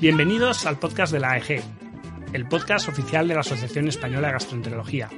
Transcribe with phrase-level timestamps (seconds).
[0.00, 1.62] Bienvenidos al podcast de la AEG,
[2.32, 5.10] el podcast oficial de la Asociación Española de Gastroenterología.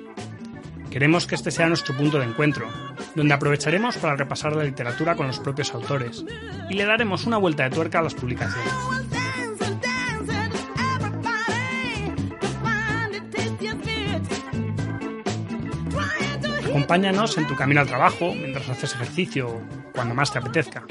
[0.91, 2.69] Queremos que este sea nuestro punto de encuentro,
[3.15, 6.25] donde aprovecharemos para repasar la literatura con los propios autores
[6.71, 8.73] y le daremos una vuelta de tuerca a las publicaciones.
[16.67, 19.63] Acompáñanos en tu camino al trabajo, mientras haces ejercicio o
[19.95, 20.85] cuando más te apetezca,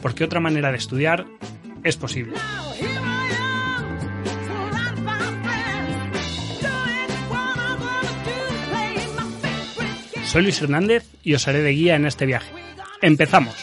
[0.00, 1.26] porque otra manera de estudiar
[1.84, 2.34] es posible.
[10.36, 12.52] Soy Luis Hernández y os haré de guía en este viaje.
[13.00, 13.56] ¡Empezamos!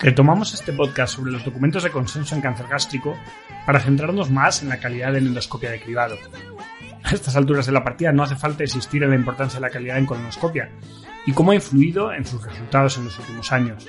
[0.00, 3.16] Retomamos este podcast sobre los documentos de consenso en cáncer gástrico
[3.64, 6.18] para centrarnos más en la calidad de endoscopia de cribado.
[7.04, 9.70] A estas alturas de la partida no hace falta insistir en la importancia de la
[9.70, 10.68] calidad en colonoscopia
[11.26, 13.86] y cómo ha influido en sus resultados en los últimos años.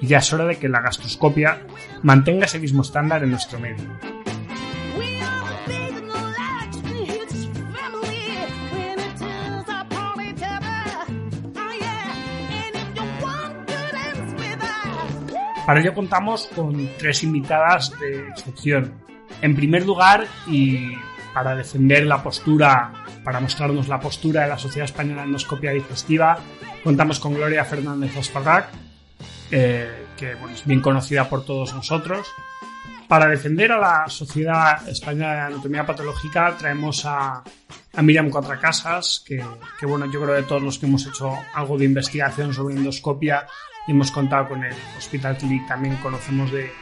[0.00, 1.62] Y ya es hora de que la gastroscopia
[2.02, 3.84] mantenga ese mismo estándar en nuestro medio.
[4.02, 4.16] Oh.
[15.66, 18.92] Para ello contamos con tres invitadas de excepción.
[19.42, 20.92] En primer lugar, y
[21.34, 22.92] para defender la postura,
[23.24, 26.38] para mostrarnos la postura de la Sociedad Española de Endoscopia Digestiva,
[26.84, 28.68] contamos con Gloria Fernández Ospagac,
[29.50, 32.26] eh, que bueno, es bien conocida por todos nosotros.
[33.08, 37.42] Para defender a la Sociedad Española de Anatomía Patológica traemos a,
[37.94, 39.44] a Miriam Cuatracasas, que,
[39.78, 43.46] que bueno, yo creo que todos los que hemos hecho algo de investigación sobre endoscopia
[43.86, 46.72] y hemos contado con el Hospital Clinic también conocemos de,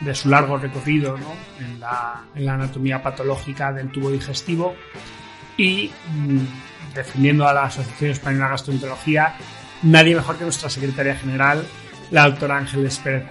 [0.00, 1.32] de su largo recorrido ¿no?
[1.60, 4.74] en, la, en la anatomía patológica del tubo digestivo
[5.56, 9.34] y mm, defendiendo a la Asociación Española de Gastroenterología,
[9.82, 11.64] nadie mejor que nuestra secretaria general,
[12.10, 13.24] la doctora Ángeles Pérez.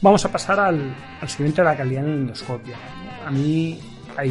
[0.00, 2.76] Vamos a pasar al, al siguiente la calidad en endoscopia.
[3.26, 3.78] A mí
[4.16, 4.30] hay,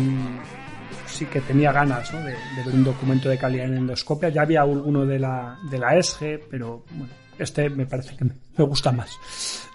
[1.18, 2.20] sí que tenía ganas ¿no?
[2.20, 4.30] de, de ver un documento de calidad en endoscopia.
[4.30, 8.34] Ya había alguno de la, de la ESG, pero bueno, este me parece que me,
[8.66, 9.18] gusta más.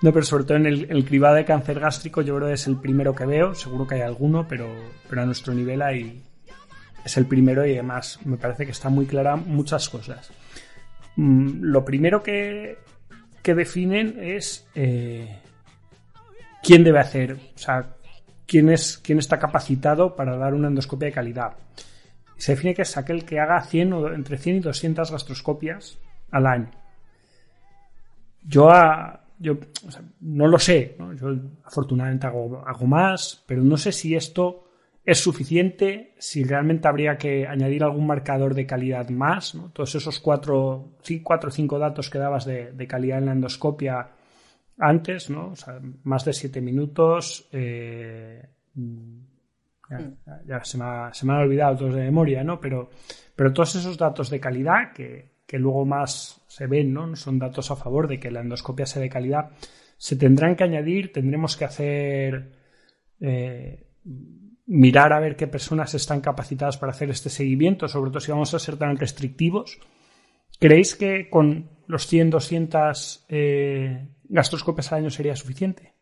[0.02, 2.66] No, pero sobre todo en el, el cribado de cáncer gástrico yo creo que es
[2.66, 3.54] el primero que veo.
[3.54, 4.72] Seguro que hay alguno, pero,
[5.08, 6.22] pero a nuestro nivel hay,
[7.04, 10.30] es el primero y además me parece que está muy clara muchas cosas.
[11.16, 12.78] Mm, Lo primero que,
[13.42, 15.40] que definen es eh,
[16.62, 17.96] quién debe hacer, o sea,
[18.46, 21.52] quién, es, quién está capacitado para dar una endoscopia de calidad.
[22.36, 25.98] Se define que es aquel que haga 100 o entre 100 y 200 gastroscopias
[26.30, 26.70] al año.
[28.44, 29.58] Yo, a- yo
[30.20, 31.12] no lo sé, ¿no?
[31.14, 31.28] yo
[31.64, 34.64] afortunadamente hago, más, pero no sé si esto
[35.04, 39.70] es suficiente, si realmente habría que añadir algún marcador de calidad más, ¿no?
[39.70, 40.90] todos esos cuatro,
[41.22, 44.08] cuatro o cinco datos que dabas de calidad en la endoscopia
[44.78, 45.50] antes, ¿no?
[45.50, 47.48] O sea, más de siete minutos.
[47.52, 48.42] eh,
[48.74, 49.18] mm,
[49.90, 52.58] ya, ya se, me ha, se me han olvidado todos de memoria, ¿no?
[52.60, 52.90] Pero,
[53.36, 57.14] pero todos esos datos de calidad que, que luego más se ven, ¿no?
[57.16, 59.50] Son datos a favor de que la endoscopia sea de calidad.
[59.98, 62.52] Se tendrán que añadir, tendremos que hacer.
[63.20, 63.86] eh,
[64.66, 68.54] mirar a ver qué personas están capacitadas para hacer este seguimiento, sobre todo si vamos
[68.54, 69.78] a ser tan restrictivos.
[70.58, 75.94] ¿Creéis que con los 100, 200 eh, gastroscopias al año sería suficiente?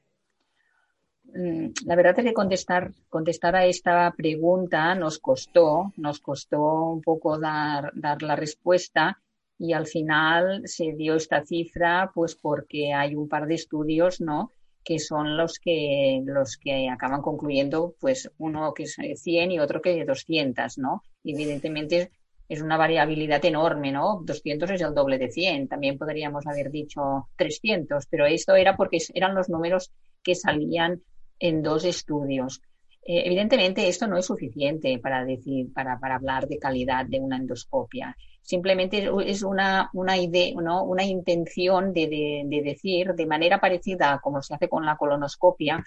[1.34, 7.02] Mm, La verdad es que contestar, contestar a esta pregunta nos costó, nos costó un
[7.02, 9.20] poco dar, dar la respuesta
[9.58, 14.52] y al final se dio esta cifra pues porque hay un par de estudios, ¿no?
[14.84, 19.82] que son los que, los que acaban concluyendo, pues uno que es 100 y otro
[19.82, 21.02] que 200, ¿no?
[21.22, 22.10] Evidentemente
[22.50, 24.22] es una variabilidad enorme, ¿no?
[24.24, 28.98] 200 es el doble de 100, también podríamos haber dicho 300, pero esto era porque
[29.14, 31.00] eran los números que salían
[31.38, 32.60] en dos estudios.
[33.06, 37.36] Eh, evidentemente, esto no es suficiente para decir, para, para hablar de calidad de una
[37.36, 38.16] endoscopia.
[38.42, 40.82] simplemente es una, una idea, ¿no?
[40.82, 44.96] una intención de, de, de decir, de manera parecida a como se hace con la
[44.96, 45.84] colonoscopia,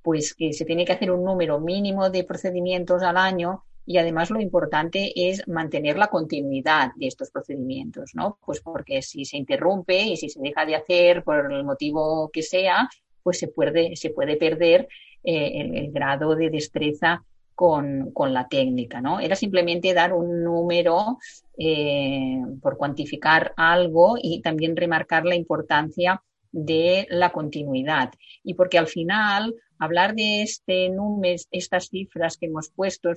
[0.00, 4.30] pues que se tiene que hacer un número mínimo de procedimientos al año y además
[4.30, 8.38] lo importante es mantener la continuidad de estos procedimientos, ¿no?
[8.44, 12.42] Pues porque si se interrumpe y si se deja de hacer por el motivo que
[12.42, 12.88] sea,
[13.22, 14.88] pues se puede, se puede perder
[15.24, 17.24] eh, el, grado de destreza
[17.54, 19.20] con, con, la técnica, ¿no?
[19.20, 21.18] Era simplemente dar un número
[21.58, 26.22] eh, por cuantificar algo y también remarcar la importancia
[26.52, 28.12] de la continuidad.
[28.42, 33.10] Y porque al final, hablar de este número, estas cifras que hemos puesto,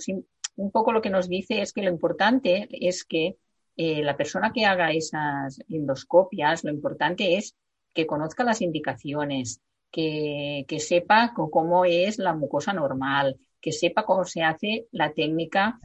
[0.55, 3.37] un poco lo que nos dice es que lo importante es que
[3.75, 7.55] eh, la persona que haga esas endoscopias, lo importante es
[7.93, 9.61] que conozca las indicaciones,
[9.91, 15.79] que, que sepa cómo es la mucosa normal, que sepa cómo se hace la técnica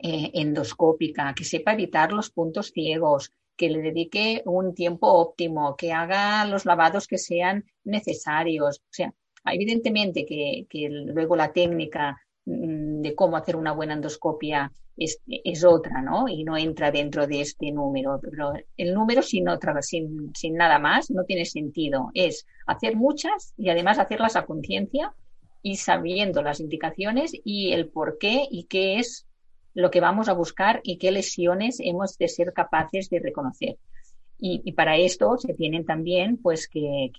[0.00, 5.92] eh, endoscópica, que sepa evitar los puntos ciegos, que le dedique un tiempo óptimo, que
[5.92, 8.78] haga los lavados que sean necesarios.
[8.78, 9.14] O sea,
[9.46, 15.64] evidentemente que, que luego la técnica Mm, de cómo hacer una buena endoscopia es, es,
[15.64, 16.26] otra, ¿no?
[16.28, 18.18] Y no entra dentro de este número.
[18.20, 22.10] Pero el número sin, otra, sin, sin nada más no tiene sentido.
[22.14, 25.14] Es hacer muchas y además hacerlas a conciencia
[25.62, 29.26] y sabiendo las indicaciones y el por qué y qué es
[29.74, 33.76] lo que vamos a buscar y qué lesiones hemos de ser capaces de reconocer.
[34.38, 37.10] Y, para esto se tienen también pues que,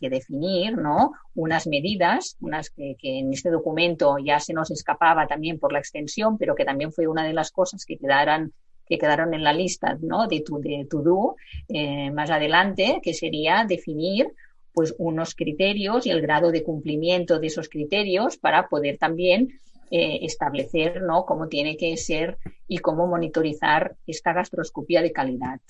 [0.00, 1.12] definir ¿no?
[1.36, 6.36] unas medidas, unas que, en este documento ya se nos escapaba también por la extensión,
[6.36, 8.52] pero que también fue una de las cosas que quedaron
[8.86, 10.26] que quedaron en la lista ¿no?
[10.26, 11.36] de tu de do
[11.68, 14.34] eh, más adelante, que sería definir
[14.74, 19.60] pues unos criterios y el grado de cumplimiento de esos criterios para poder también
[19.90, 21.24] eh, establecer ¿no?
[21.24, 22.36] cómo tiene que ser
[22.66, 25.60] y cómo monitorizar esta gastroscopía de calidad.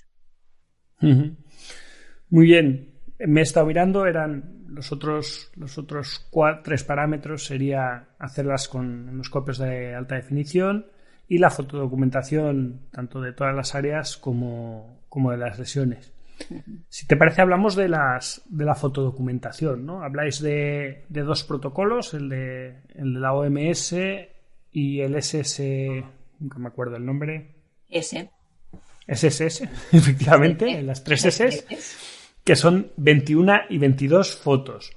[2.30, 2.90] Muy bien.
[3.18, 6.28] Me he estado mirando, eran los otros, los otros
[6.62, 10.86] tres parámetros sería hacerlas con endoscopios de alta definición
[11.28, 16.12] y la fotodocumentación tanto de todas las áreas como, como de las lesiones.
[16.88, 20.02] Si te parece, hablamos de las de la fotodocumentación, ¿no?
[20.02, 23.94] Habláis de, de dos protocolos, el de, el de la OMS
[24.72, 26.04] y el SS,
[26.40, 27.54] nunca me acuerdo el nombre.
[27.88, 28.28] S.
[29.06, 29.62] SSS,
[29.92, 31.66] efectivamente, las tres SS,
[32.42, 34.90] que son 21 y 22 fotos.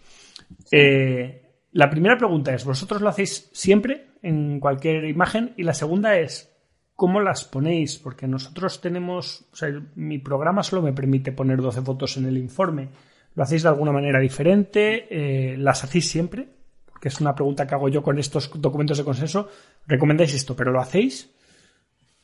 [0.72, 5.54] Eh, la primera pregunta es, ¿vosotros lo hacéis siempre en cualquier imagen?
[5.58, 6.52] Y la segunda es,
[6.96, 7.98] ¿cómo las ponéis?
[8.00, 12.38] Porque nosotros tenemos, o sea, mi programa solo me permite poner 12 fotos en el
[12.38, 12.90] informe.
[13.36, 15.08] ¿Lo hacéis de alguna manera diferente?
[15.12, 16.48] Eh, ¿Las hacéis siempre?
[16.86, 19.48] Porque es una pregunta que hago yo con estos documentos de consenso.
[19.86, 21.30] ¿Recomendáis esto, pero lo hacéis?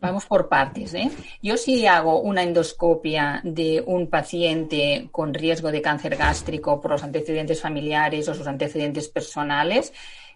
[0.03, 0.93] Vamos por partes.
[0.95, 1.09] ¿eh?
[1.41, 7.03] Yo si hago una endoscopia de un paciente con riesgo de cáncer gástrico por los
[7.03, 9.93] antecedentes familiares o sus antecedentes personales,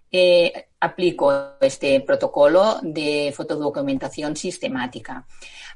[0.09, 5.25] eh, aplico este protocolo de fotodocumentación sistemática.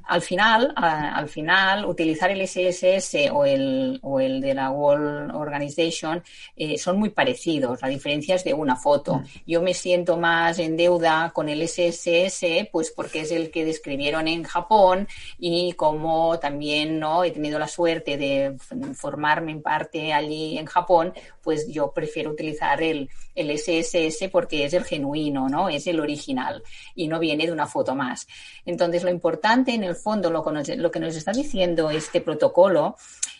[0.05, 6.23] Al final, al final, utilizar el SSS o el, o el de la World Organization
[6.55, 7.81] eh, son muy parecidos.
[7.81, 9.15] La diferencia es de una foto.
[9.15, 9.25] Mm.
[9.47, 14.27] Yo me siento más en deuda con el SSS, pues porque es el que describieron
[14.27, 15.07] en Japón
[15.39, 18.55] y como también no he tenido la suerte de
[18.95, 21.13] formarme en parte allí en Japón,
[21.43, 25.69] pues yo prefiero utilizar el, el SSS porque es el genuino, ¿no?
[25.69, 26.63] Es el original
[26.95, 28.27] y no viene de una foto más.
[28.65, 32.21] Entonces, lo importante en el fondo, lo que nos, lo que nos está diciendo este
[32.21, 32.95] protocolo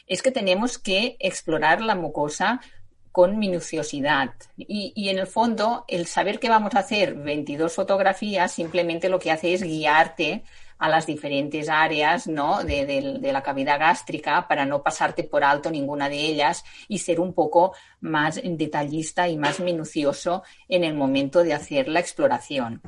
[0.07, 2.61] es que tenemos que explorar la mucosa
[3.11, 4.33] con minuciosidad.
[4.57, 9.31] Y, en el fondo, el saber que vamos a hacer 22 fotografías simplemente lo que
[9.31, 10.43] hace es guiarte
[10.77, 12.63] a las diferentes áreas ¿no?
[12.63, 17.19] de, de, la cavidad gástrica para no pasarte por alto ninguna de ellas y ser
[17.19, 22.81] un poco más detallista y más minucioso en el momento de hacer la exploración.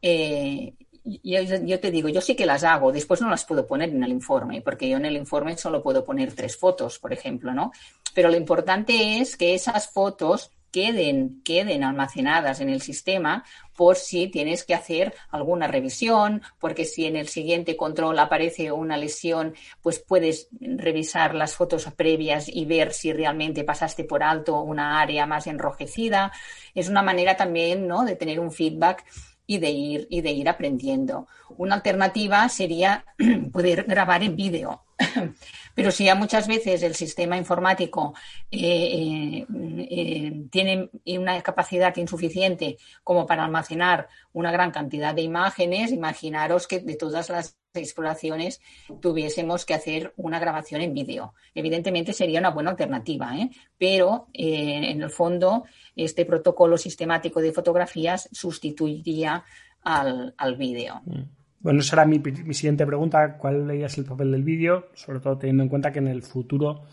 [0.00, 0.74] Eh,
[1.22, 4.10] yo, te digo, yo sí que las hago, después no las puedo poner en el
[4.10, 7.72] informe, porque yo en el informe solo puedo poner tres fotos, por ejemplo, ¿no?
[8.14, 13.44] Pero lo importante es que esas fotos queden, queden almacenadas en el sistema
[13.74, 18.96] por si tienes que hacer alguna revisión, porque si en el siguiente control aparece una
[18.96, 25.00] lesión, pues puedes revisar las fotos previas y ver si realmente pasaste por alto una
[25.00, 26.32] área más enrojecida.
[26.74, 29.04] Es una manera también, ¿no?, de tener un feedback
[29.46, 31.26] y de ir y de ir aprendiendo.
[31.56, 33.04] Una alternativa sería
[33.52, 34.82] poder grabar en vídeo.
[35.74, 38.14] Pero si ya muchas veces el sistema informático
[38.50, 39.46] eh, eh,
[39.90, 46.80] eh, tiene una capacidad insuficiente como para almacenar una gran cantidad de imágenes, imaginaros que
[46.80, 48.60] de todas las exploraciones
[49.00, 51.34] tuviésemos que hacer una grabación en vídeo.
[51.54, 53.50] Evidentemente sería una buena alternativa, ¿eh?
[53.78, 55.64] pero eh, en el fondo
[55.94, 59.44] este protocolo sistemático de fotografías sustituiría
[59.82, 61.02] al, al vídeo.
[61.04, 61.22] Mm.
[61.58, 63.38] Bueno, esa era mi, mi siguiente pregunta.
[63.38, 64.88] ¿Cuál es el papel del vídeo?
[64.94, 66.84] Sobre todo teniendo en cuenta que en el futuro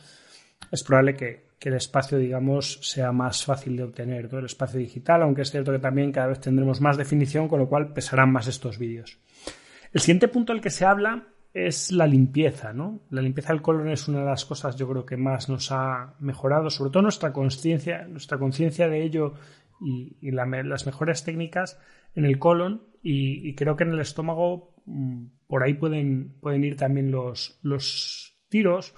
[0.72, 4.80] es probable que, que el espacio, digamos, sea más fácil de obtener, todo el espacio
[4.80, 8.32] digital, aunque es cierto que también cada vez tendremos más definición, con lo cual pesarán
[8.32, 9.18] más estos vídeos.
[9.94, 13.02] El siguiente punto del que se habla es la limpieza, ¿no?
[13.12, 16.16] La limpieza del colon es una de las cosas yo creo que más nos ha
[16.20, 19.36] mejorado, sobre todo nuestra conciencia, nuestra conciencia de ello
[19.80, 21.80] y, las mejores técnicas
[22.16, 26.76] en el colon y, creo que en el estómago mm, por ahí pueden, pueden ir
[26.76, 28.96] también los, los tiros.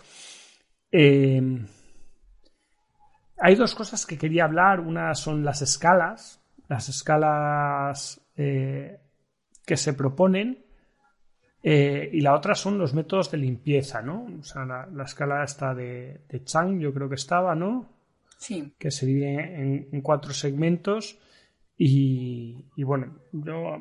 [0.92, 1.42] Eh,
[3.38, 4.80] hay dos cosas que quería hablar.
[4.80, 8.98] Una son las escalas, las escalas eh,
[9.66, 10.64] que se proponen
[11.67, 14.27] eh, y la otra son los métodos de limpieza, ¿no?
[14.39, 17.89] O sea, la, escala está de, Chang, yo creo que estaba, ¿no?
[18.38, 18.72] Sí.
[18.77, 21.17] Que se divide en, cuatro segmentos.
[21.75, 23.79] Y, bueno, yo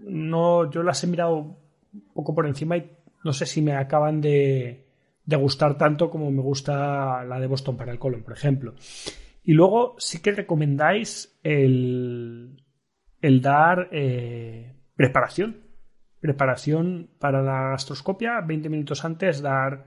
[0.00, 2.90] no, yo las he mirado un poco por encima y
[3.24, 4.84] no sé si me acaban de,
[5.24, 8.74] gustar tanto como me gusta la de Boston para el colon, por ejemplo.
[9.44, 12.62] Y luego sí que recomendáis el,
[13.22, 15.65] el dar eh, preparación
[16.26, 19.84] preparación para la gastroscopia, 20 minutos antes dar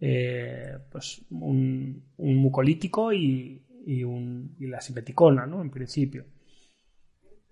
[0.00, 3.62] eh, pues un, mucolítico y,
[4.58, 5.62] la simeticona, ¿no?
[5.62, 6.24] En principio.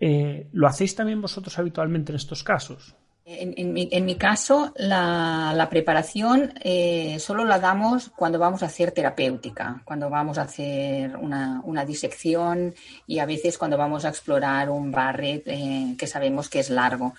[0.00, 2.96] Eh, ¿Lo hacéis también vosotros habitualmente en estos casos?
[3.26, 10.10] En, mi, caso, la, preparación eh, solo la damos cuando vamos a hacer terapéutica, cuando
[10.10, 12.74] vamos a hacer una, disección
[13.06, 15.44] y a veces cuando vamos a explorar un barret
[15.96, 17.14] que sabemos que es largo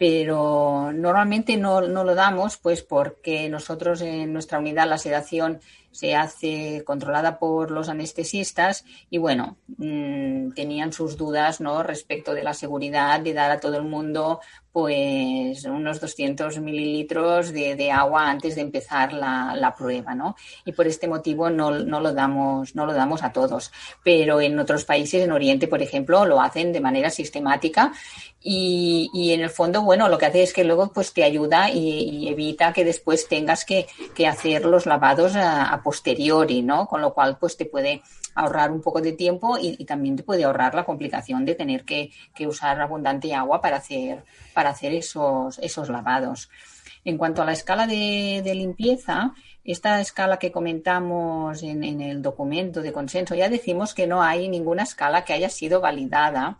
[0.00, 6.14] pero normalmente no, no, lo damos pues porque nosotros en nuestra unidad la sedación se
[6.14, 11.82] hace controlada por los anestesistas y bueno, mm, tenían sus dudas ¿no?
[11.82, 14.40] respecto de la seguridad de dar a todo el mundo
[14.72, 20.36] pues unos 200 mililitros de, agua antes de empezar la, prueba, ¿no?
[20.64, 23.72] Y por este motivo no, lo damos, no lo damos a todos.
[24.04, 27.92] Pero en otros países, en Oriente, por ejemplo, lo hacen de manera sistemática
[28.42, 32.28] y, en el fondo, bueno, lo que hace es que luego pues te ayuda y,
[32.28, 33.86] evita que después tengas que,
[34.28, 36.86] hacer los lavados a, posteriori, ¿no?
[36.86, 38.02] Con lo cual, pues te puede
[38.34, 42.10] ahorrar un poco de tiempo y, también te puede ahorrar la complicación de tener que,
[42.46, 46.50] usar abundante agua para hacer, para hacer esos, esos lavados.
[47.04, 49.34] En cuanto a la escala de, limpieza,
[49.64, 54.48] esta escala que comentamos en, en, el documento de consenso, ya decimos que no hay
[54.48, 56.58] ninguna escala que haya sido validada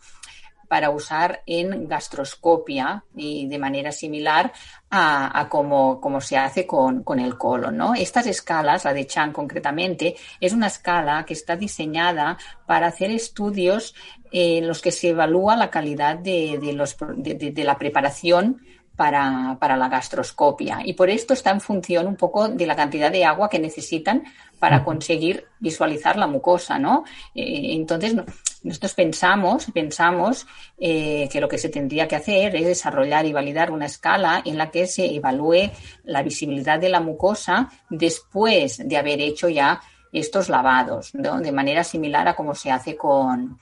[0.70, 4.52] para usar en gastroscopia y de manera similar
[4.88, 7.76] a, como, se hace con, el colon.
[7.76, 7.96] ¿no?
[7.96, 13.96] Estas escalas, la de Chan concretamente, es una escala que está diseñada para hacer estudios
[14.30, 18.62] en los que se evalúa la calidad de, los, de la preparación
[18.94, 20.82] para, para, la gastroscopia.
[20.84, 24.22] Y por esto está en función un poco de la cantidad de agua que necesitan
[24.60, 27.02] para conseguir visualizar la mucosa, ¿no?
[27.34, 28.14] Eh, entonces,
[28.62, 30.46] nosotros pensamos, pensamos
[30.78, 34.58] eh, que lo que se tendría que hacer es desarrollar y validar una escala en
[34.58, 35.70] la que se evalúe
[36.04, 39.80] la visibilidad de la mucosa después de haber hecho ya
[40.12, 43.58] estos lavados, de manera similar a como se hace con,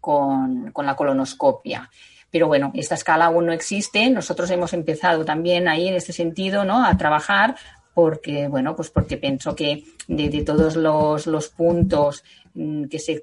[0.00, 1.88] con, la colonoscopia.
[2.30, 4.10] Pero bueno, esta escala aún no existe.
[4.10, 6.84] Nosotros hemos empezado también ahí en este sentido, ¿no?
[6.84, 7.54] A trabajar
[7.94, 13.22] porque, bueno, pues porque pienso que de, todos los, puntos que se,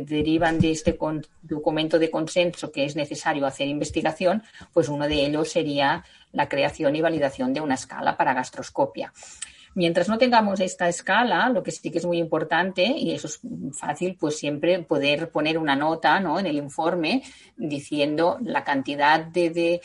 [0.00, 0.98] derivan de este
[1.42, 4.42] documento de consenso que es necesario hacer investigación,
[4.72, 9.12] pues uno de ellos sería la creación y validación de una escala para gastroscopia.
[9.74, 13.40] Mientras no tengamos esta escala, lo que sí que es muy importante, y eso es
[13.72, 16.40] fácil, pues siempre poder poner una nota ¿no?
[16.40, 17.22] en el informe
[17.56, 19.80] diciendo la cantidad de,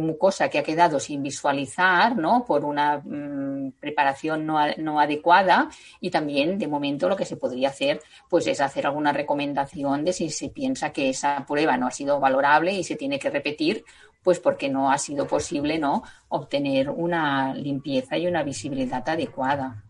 [0.00, 2.44] mucosa que ha quedado sin visualizar ¿no?
[2.46, 5.68] por una mm, preparación no, no, adecuada
[6.00, 10.12] y también de momento lo que se podría hacer pues es hacer alguna recomendación de
[10.12, 13.84] si se piensa que esa prueba no ha sido valorable y se tiene que repetir
[14.26, 16.02] pues porque no ha sido posible ¿no?
[16.30, 19.84] obtener una limpieza y una visibilidad adecuada.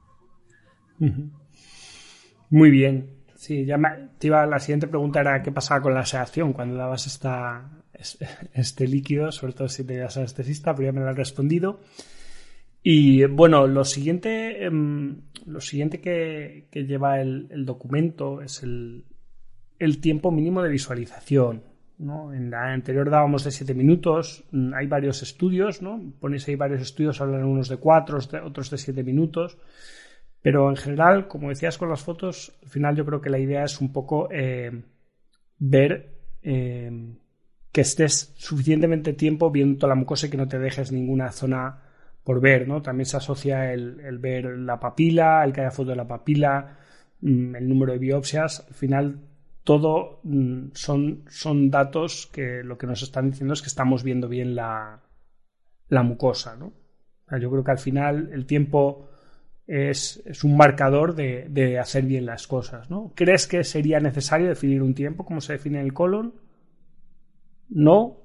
[2.50, 3.14] Muy bien.
[3.34, 3.78] Sí, ya
[4.18, 7.82] te iba, la siguiente pregunta era qué pasaba con la sedación cuando dabas esta,
[8.52, 11.80] este líquido, sobre todo si te das anestesista, pero ya me lo has respondido.
[12.82, 19.06] Y bueno, lo siguiente, em, lo siguiente que, lleva el, documento es el,
[19.78, 21.62] el, tiempo mínimo de visualización.
[21.98, 26.12] En la anterior dábamos de 7 minutos, mm, hay varios estudios, ¿no?
[26.20, 29.56] Ponéis ahí varios estudios, hablan unos de 4, otros de 7 minutos,
[30.42, 33.64] pero en general, como decías con las fotos, al final yo creo que la idea
[33.64, 34.82] es un poco eh,
[35.58, 37.16] ver eh,
[37.72, 41.82] que estés suficientemente tiempo viendo toda la mucosa y que no te dejes ninguna zona
[42.22, 42.82] por ver, ¿no?
[42.82, 46.76] También se asocia el, el ver la papila, el que haya foto de la papila,
[47.22, 49.20] mm, el número de biopsias, al final
[49.66, 54.28] todo mm, son, son datos que lo que nos están diciendo es que estamos viendo
[54.28, 55.02] bien la,
[55.88, 56.56] la mucosa.
[56.56, 56.72] ¿no?
[57.36, 59.08] Yo creo que al final el tiempo
[59.66, 62.88] es, es un marcador de, de, hacer bien las cosas.
[62.90, 63.12] ¿no?
[63.16, 66.34] ¿Crees que sería necesario definir un tiempo como se define en el colon?
[67.68, 68.18] No,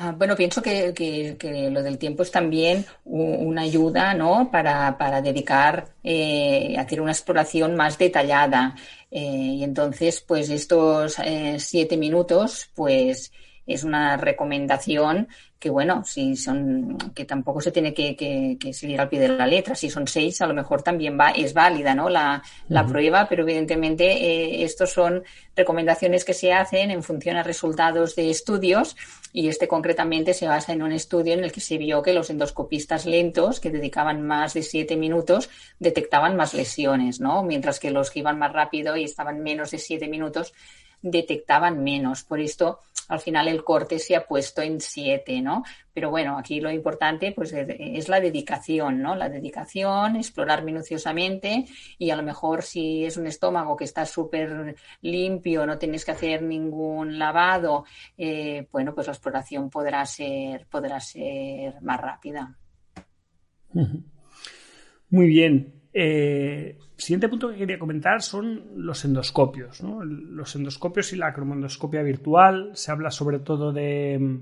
[0.00, 4.48] Ah, bueno, pienso que, lo del tiempo es también una ayuda ¿no?
[4.48, 8.76] para, dedicar eh, a hacer una exploración más detallada.
[9.10, 13.32] Eh, y entonces, pues estos eh, siete minutos, pues
[13.68, 19.18] es una recomendación que bueno, si son, que tampoco se tiene que, seguir al pie
[19.18, 19.74] de la letra.
[19.74, 22.08] Si son seis, a lo mejor también va, es válida, ¿no?
[22.08, 22.42] La,
[22.88, 25.24] prueba, pero evidentemente eh, estos son
[25.56, 28.96] recomendaciones que se hacen en función a resultados de estudios
[29.32, 32.30] y este concretamente se basa en un estudio en el que se vio que los
[32.30, 37.42] endoscopistas lentos, que dedicaban más de siete minutos, detectaban más lesiones, ¿no?
[37.42, 40.54] Mientras que los que iban más rápido y estaban menos de siete minutos,
[41.02, 42.22] detectaban menos.
[42.22, 45.64] Por esto, al final el corte se ha puesto en 7, ¿no?
[45.92, 49.16] Pero bueno, aquí lo importante pues es la dedicación, ¿no?
[49.16, 51.64] La dedicación, explorar minuciosamente
[51.98, 56.12] y a lo mejor si es un estómago que está súper limpio, no tienes que
[56.12, 57.84] hacer ningún lavado,
[58.16, 62.56] eh, bueno, pues la exploración podrá ser, podrá ser más rápida.
[65.10, 65.77] Muy bien.
[65.92, 69.80] Eh, siguiente punto que quería comentar son los endoscopios.
[69.80, 72.72] Los endoscopios y la cromondoscopia virtual.
[72.74, 74.40] Se habla sobre todo de.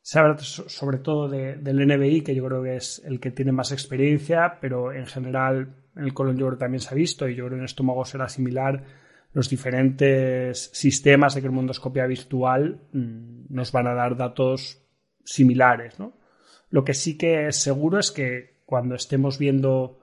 [0.00, 3.72] Se habla sobre todo del NBI, que yo creo que es el que tiene más
[3.72, 7.44] experiencia, pero en general en el colon yo creo también se ha visto y yo
[7.44, 8.82] creo que en el estómago será similar.
[9.32, 14.82] Los diferentes sistemas de cromondoscopia virtual mm, nos van a dar datos
[15.24, 15.94] similares.
[16.70, 20.00] Lo que sí que es seguro es que cuando estemos viendo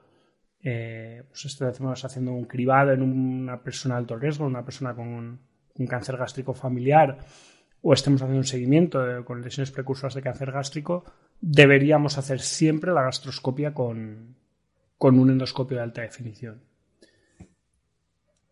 [0.63, 5.07] eh, pues estamos haciendo un cribado en una persona de alto riesgo, una persona con
[5.07, 7.17] un, cáncer gástrico familiar,
[7.81, 11.03] o estemos haciendo un seguimiento con lesiones precursoras de cáncer gástrico,
[11.39, 14.35] deberíamos hacer siempre la gastroscopia con,
[14.99, 16.61] con un endoscopio de alta definición.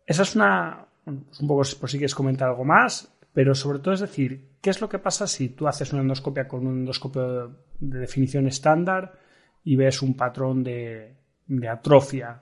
[0.04, 0.86] Esa es una.
[1.04, 4.70] Pues un poco por si quieres comentar algo más, pero sobre todo es decir, ¿qué
[4.70, 9.18] es lo que pasa si tú haces una endoscopia con un endoscopio de definición estándar
[9.64, 11.19] y ves un patrón de,
[11.50, 12.40] de atrofia,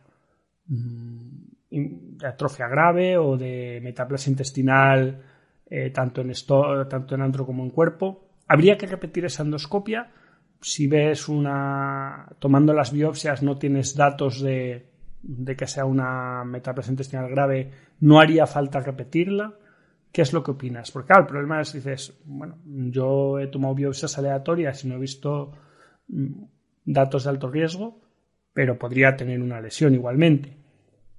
[0.66, 5.20] mm, de atrofia grave o de metaplasia intestinal,
[5.70, 6.32] eh, tanto, en
[6.88, 8.28] tanto en antro como en cuerpo.
[8.46, 10.10] Habría que repetir esa endoscopia.
[10.60, 12.26] Si ves una.
[12.38, 14.90] tomando las biopsias no tienes datos de,
[15.22, 19.54] de que sea una metaplasia intestinal grave, no haría falta repetirla.
[20.10, 20.90] ¿Qué es lo que opinas?
[20.90, 24.98] Porque claro, el problema es, dices, bueno, yo he tomado biopsias aleatorias y no he
[24.98, 25.52] visto
[26.08, 26.44] mm,
[26.86, 28.00] datos de alto riesgo,
[28.58, 30.56] pero podría tener una lesión igualmente.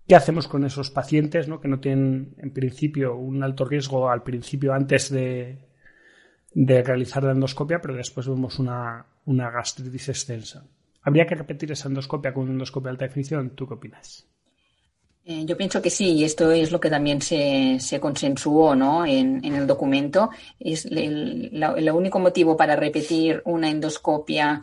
[0.06, 1.62] ¿Qué hacemos con esos pacientes ¿no?
[1.62, 5.58] que no tienen en principio un alto riesgo al principio antes de,
[6.54, 10.68] realizar la endoscopia, pero después vemos una, gastritis extensa?
[11.02, 13.52] ¿Habría que repetir esa endoscopia con una endoscopia de alta definición?
[13.52, 14.28] ¿Tú qué opinas?
[15.24, 19.06] Eh, yo pienso que sí, y esto es lo que también se, consensuó ¿no?
[19.06, 20.30] en, el documento.
[20.60, 24.62] Es el, el, único motivo para repetir una endoscopia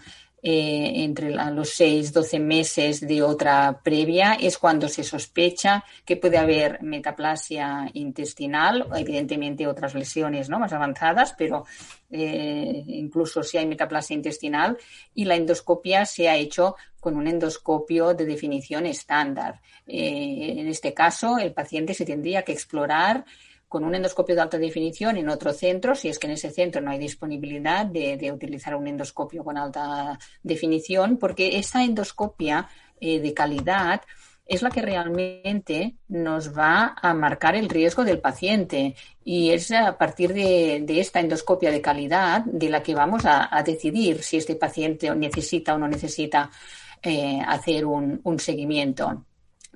[0.49, 6.39] eh, entre los 6, 12 meses de otra previa es cuando se sospecha que puede
[6.39, 10.61] haber metaplasia intestinal, evidentemente otras lesiones ¿no?
[10.61, 11.65] más avanzadas, pero
[12.13, 14.79] eh, incluso si hay metaplasia intestinal
[15.17, 19.61] y la endoscopia se ha hecho con un endoscopio de definición estándar.
[19.85, 23.25] Eh, en este caso, el paciente se tendría que explorar
[23.69, 26.81] con un endoscopio de alta definición en otro centro, si es que en ese centro
[26.81, 32.69] no hay disponibilidad de, utilizar un endoscopio con alta definición, porque esa endoscopia
[33.01, 34.03] eh, de calidad
[34.47, 39.99] es la que realmente nos va a marcar el riesgo del paciente y es a
[39.99, 45.13] partir de, esta endoscopia de calidad de la que vamos a, decidir si este paciente
[45.17, 46.49] necesita o no necesita
[47.03, 49.25] eh, hacer un, un seguimiento.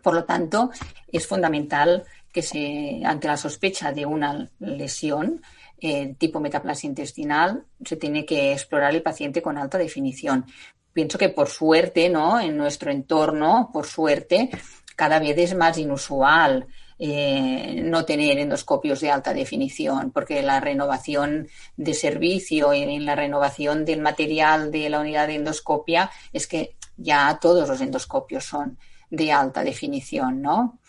[0.02, 0.70] Por lo tanto,
[1.10, 5.42] es fundamental que se, ante la sospecha de una lesión
[5.80, 10.44] eh, tipo metaplasia intestinal, se tiene que explorar el paciente con alta definición.
[10.92, 12.40] Pienso que por suerte, ¿no?
[12.40, 14.50] En nuestro entorno, por suerte,
[14.96, 16.66] cada vez es más inusual
[16.98, 23.86] eh, no tener endoscopios de alta definición, porque la renovación de servicio y la renovación
[23.86, 28.76] del material de la unidad de endoscopia es que ya todos los endoscopios son
[29.08, 30.79] de alta definición, ¿no?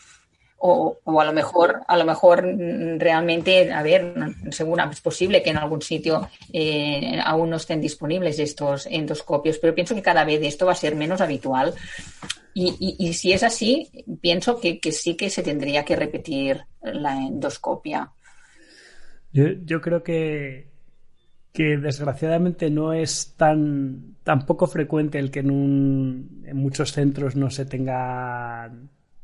[0.63, 4.13] O, a lo mejor, a lo mejor mm, realmente, a ver,
[4.51, 9.73] seguro es posible que en algún sitio eh, aún no estén disponibles estos endoscopios, pero
[9.73, 11.73] pienso que cada vez esto va a ser menos habitual.
[12.53, 18.11] Y, si es así, pienso que, sí que se tendría que repetir la endoscopia.
[19.31, 20.67] Yo, creo que,
[21.53, 27.35] que desgraciadamente no es tan, tan poco frecuente el que en, un, en muchos centros
[27.35, 28.69] no se tenga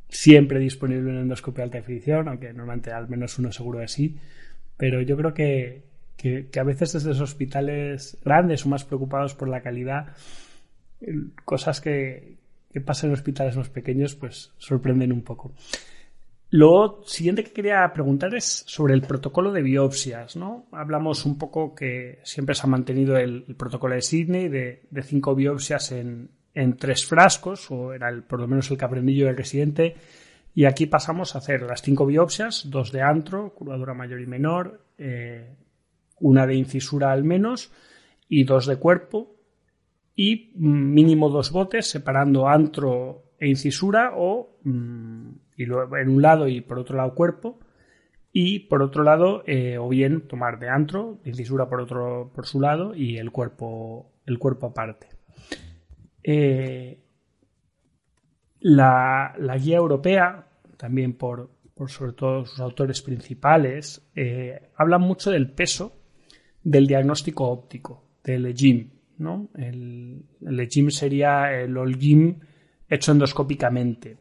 [0.09, 4.17] siempre disponible una endoscopia de alta definición, aunque normalmente al menos uno seguro de sí.
[4.77, 5.83] Pero yo creo que,
[6.15, 10.13] que, a veces desde los hospitales grandes o más preocupados por la calidad,
[11.43, 12.37] cosas que,
[12.71, 15.53] que pasan en hospitales más pequeños, pues sorprenden un poco.
[16.49, 20.67] Lo siguiente que quería preguntar es sobre el protocolo de biopsias, ¿no?
[20.71, 25.35] Hablamos un poco que siempre se ha mantenido el, protocolo de Sydney de, de cinco
[25.35, 29.95] biopsias en, en tres frascos, o era el, por lo menos el yo del residente,
[30.55, 34.81] y aquí pasamos a hacer las cinco biopsias, dos de antro, curvadura mayor y menor,
[34.97, 35.55] eh,
[36.19, 37.71] una de incisura al menos,
[38.27, 39.35] y dos de cuerpo,
[40.15, 46.47] y mínimo dos botes separando antro e incisura o mm, y luego, en un lado
[46.47, 47.59] y por otro lado cuerpo
[48.33, 52.59] y por otro lado eh, o bien tomar de antro incisura por otro por su
[52.59, 55.07] lado y el cuerpo el cuerpo aparte
[56.29, 56.99] eh,
[58.59, 61.51] la, guía europea, también por,
[61.87, 65.93] sobre todo sus autores principales, eh, habla mucho del peso
[66.61, 68.89] del diagnóstico óptico, del EGIM.
[69.19, 69.47] ¿no?
[69.55, 72.41] El, el EGIM sería el OLGIM
[72.89, 74.17] hecho endoscópicamente.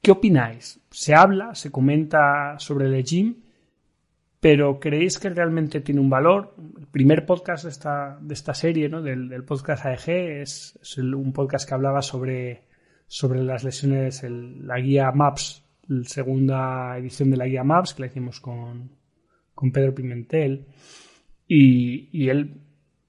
[0.00, 0.80] ¿Qué opináis?
[0.92, 3.34] ¿Se habla, se comenta sobre el EGIM?
[4.40, 6.54] Pero ¿creéis que realmente tiene un valor?
[6.78, 9.02] El primer podcast de esta, de esta serie, ¿no?
[9.02, 12.62] del, podcast AEG, es, un podcast que hablaba sobre,
[13.06, 18.06] sobre las lesiones, la guía MAPS, la segunda edición de la guía MAPS, que la
[18.06, 18.90] hicimos con,
[19.54, 20.66] con Pedro Pimentel.
[21.48, 22.60] Y, y, él,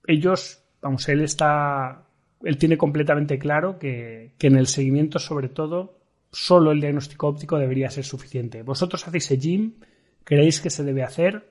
[0.08, 2.08] ellos, vamos, él está,
[2.42, 6.00] él tiene completamente claro que, que en el seguimiento, sobre todo,
[6.32, 8.64] solo el diagnóstico óptico debería ser suficiente.
[8.64, 9.74] Vosotros hacéis el gym
[10.24, 11.50] ¿Creéis que se debe hacer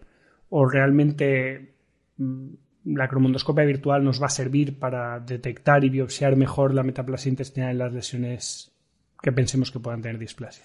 [0.50, 1.74] o realmente
[2.16, 2.48] mm,
[2.84, 7.72] la cromondoscopia virtual nos va a servir para detectar y biopsiar mejor la metaplasia intestinal
[7.72, 8.72] en las lesiones
[9.20, 10.64] que pensemos que puedan tener displasia?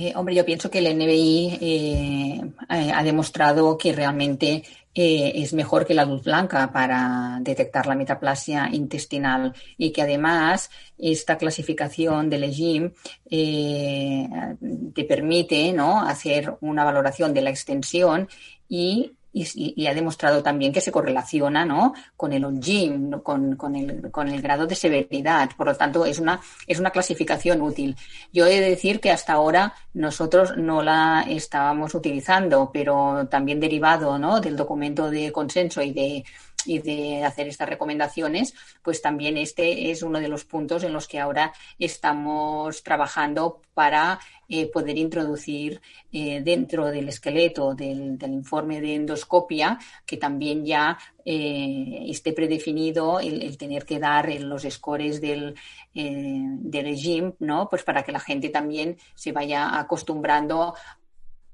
[0.00, 4.62] Eh, hombre, yo pienso que el NBI eh, eh, ha demostrado que realmente
[4.94, 11.38] es mejor que la luz blanca para detectar la metaplasia intestinal y que además esta
[11.38, 12.92] clasificación del EGIM
[13.28, 16.02] te permite ¿no?
[16.02, 18.28] hacer una valoración de la extensión
[18.68, 21.94] y y, ha demostrado también que se correlaciona ¿no?
[22.16, 25.50] con el ONGIM, con, con, el, con el grado de severidad.
[25.56, 27.96] Por lo tanto, es una, es una clasificación útil.
[28.32, 34.18] Yo he de decir que hasta ahora nosotros no la estábamos utilizando, pero también derivado
[34.18, 34.40] ¿no?
[34.40, 36.24] del documento de consenso y de,
[36.68, 41.08] y de hacer estas recomendaciones, pues también este es uno de los puntos en los
[41.08, 48.94] que ahora estamos trabajando para eh, poder introducir eh, dentro del esqueleto del, informe de
[48.94, 55.54] endoscopia que también ya eh, esté predefinido el, tener que dar los scores del,
[55.92, 57.68] del regime, ¿no?
[57.68, 60.74] Pues para que la gente también se vaya acostumbrando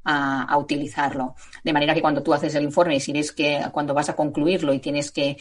[0.05, 1.35] a, utilizarlo.
[1.63, 4.73] De manera que cuando tú haces el informe, si ves que cuando vas a concluirlo
[4.73, 5.37] y tienes que,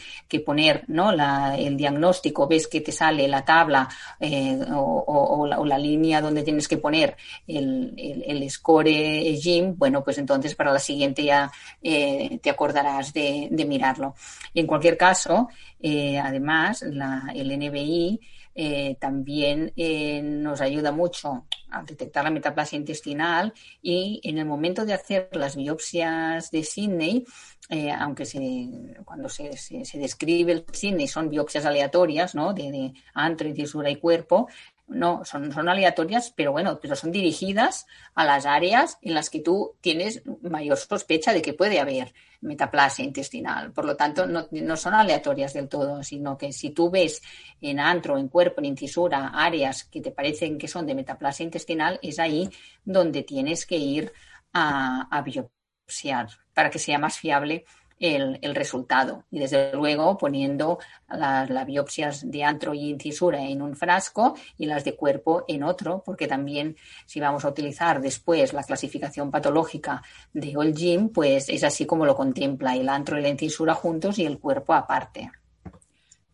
[0.45, 1.11] poner ¿no?
[1.11, 3.87] el diagnóstico, ves que te sale la tabla
[4.19, 10.55] eh, o, la, línea donde tienes que poner el, el, score GYM, bueno, pues entonces
[10.55, 14.15] para la siguiente ya eh, te acordarás de, mirarlo.
[14.53, 15.49] Y en cualquier caso,
[15.81, 18.19] eh, además, la, el NBI
[18.55, 24.85] eh, también eh, nos ayuda mucho a detectar la metaplasia intestinal y en el momento
[24.85, 27.25] de hacer las biopsias de Sydney,
[27.69, 28.69] eh, aunque se,
[29.05, 32.53] cuando se, se, describe el Sydney son biopsias aleatorias, ¿no?
[32.53, 34.47] De, de antro, incisura y cuerpo,
[34.87, 39.39] no, son, son aleatorias, pero bueno, pero son dirigidas a las áreas en las que
[39.39, 43.71] tú tienes mayor sospecha de que puede haber metaplasia intestinal.
[43.71, 47.21] Por lo tanto, no, no son aleatorias del todo, sino que si tú ves
[47.61, 51.99] en antro, en cuerpo, en incisura, áreas que te parecen que son de metaplasia intestinal,
[52.01, 52.49] es ahí
[52.83, 54.11] donde tienes que ir
[54.51, 57.65] a, a biopsiar para que sea más fiable
[58.03, 59.23] el, el resultado.
[59.31, 60.77] Y desde luego poniendo
[61.09, 65.63] las la biopsias de antro y incisura en un frasco y las de cuerpo en
[65.63, 71.63] otro, porque también si vamos a utilizar después la clasificación patológica de Olgim, pues es
[71.63, 75.31] así como lo contempla, el antro y la incisura juntos y el cuerpo aparte.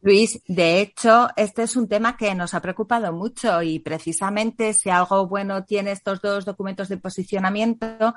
[0.01, 4.89] Luis, de hecho, este es un tema que nos ha preocupado mucho y precisamente si
[4.89, 8.13] algo bueno tiene estos dos documentos de posicionamiento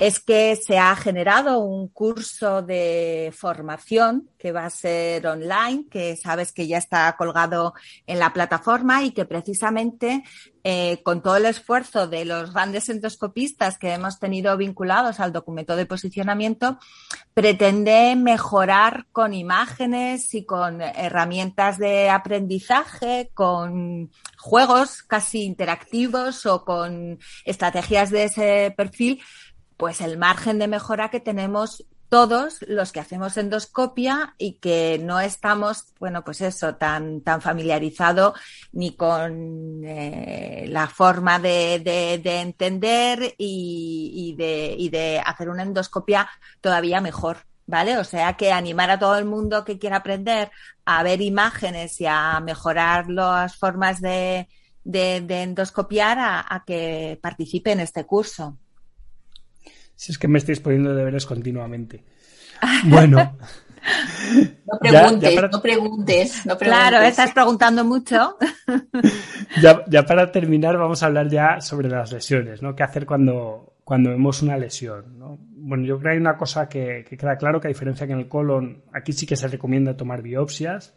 [0.00, 6.16] es que se ha generado un curso de formación que va a ser online, que
[6.16, 7.74] sabes que ya está colgado
[8.08, 10.24] en la plataforma y que precisamente
[10.62, 15.74] eh, con todo el esfuerzo de los grandes endoscopistas que hemos tenido vinculados al documento
[15.74, 16.78] de posicionamiento,
[17.32, 27.18] pretende mejorar con imágenes y con herramientas de aprendizaje, con juegos casi interactivos o con
[27.44, 29.22] estrategias de ese perfil,
[29.76, 35.20] pues el margen de mejora que tenemos todos los que hacemos endoscopia y que no
[35.20, 38.34] estamos, bueno, pues eso, tan, tan familiarizado
[38.72, 45.48] ni con eh, la forma de, de, de entender y, y, de, y de hacer
[45.48, 46.28] una endoscopia
[46.60, 47.38] todavía mejor.
[47.66, 47.98] ¿Vale?
[47.98, 50.50] O sea que animar a todo el mundo que quiera aprender
[50.84, 54.48] a ver imágenes y a mejorar las formas de,
[54.82, 58.58] de, de endoscopiar a, a que participe en este curso.
[60.00, 62.02] Si es que me estáis poniendo deberes continuamente.
[62.86, 63.36] Bueno.
[64.66, 65.48] No preguntes, ya, ya para...
[65.48, 66.90] no preguntes, no preguntes.
[66.90, 68.36] Claro, estás preguntando mucho.
[69.62, 72.74] ya, ya, para terminar, vamos a hablar ya sobre las lesiones, ¿no?
[72.74, 75.18] ¿Qué hacer cuando, cuando vemos una lesión?
[75.18, 75.38] ¿no?
[75.40, 78.12] Bueno, yo creo que hay una cosa que, que, queda claro, que a diferencia que
[78.14, 80.94] en el colon, aquí sí que se recomienda tomar biopsias,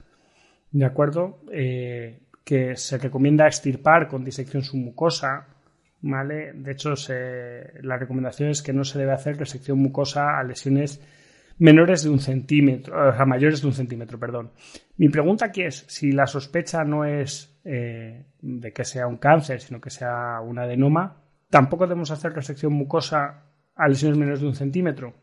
[0.72, 1.40] ¿de acuerdo?
[1.52, 5.53] Eh, que se recomienda extirpar con disección submucosa,
[6.04, 6.52] ¿vale?
[6.54, 6.94] De hecho,
[7.82, 11.02] la recomendación es que no se debe hacer resección mucosa a lesiones
[11.60, 14.52] menores de un centímetro, o sea, mayores de un centímetro, perdón.
[14.98, 19.62] Mi pregunta aquí es, si la sospecha no es eh, de que sea un cáncer,
[19.62, 24.56] sino que sea un adenoma, ¿tampoco debemos hacer resección mucosa a lesiones menores de un
[24.56, 25.14] centímetro?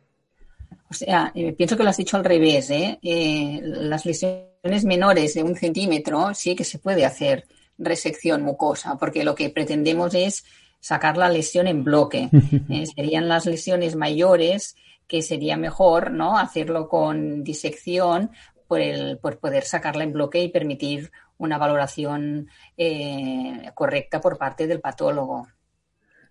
[0.90, 2.98] O sea, eh, pienso que lo has dicho al revés, ¿eh?
[3.02, 3.60] ¿eh?
[3.62, 7.44] Las lesiones menores de un centímetro sí que se puede hacer
[7.76, 10.44] resección mucosa, porque lo que pretendemos es
[10.80, 12.28] sacar la lesión en bloque.
[12.70, 16.38] Eh, serían las lesiones mayores que sería mejor ¿no?
[16.38, 18.30] hacerlo con disección
[18.68, 24.68] por, el, por poder sacarla en bloque y permitir una valoración eh, correcta por parte
[24.68, 25.48] del patólogo.